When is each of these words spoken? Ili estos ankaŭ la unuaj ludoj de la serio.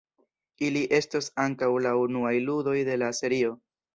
Ili 0.67 0.79
estos 0.99 1.27
ankaŭ 1.43 1.69
la 1.87 1.93
unuaj 2.05 2.33
ludoj 2.47 2.75
de 2.91 2.99
la 3.05 3.13
serio. 3.21 3.55